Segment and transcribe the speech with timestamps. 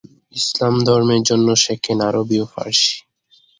[0.35, 2.93] ইসলাম ধর্মের জন্য শেখেন আরবি ও ফারসি।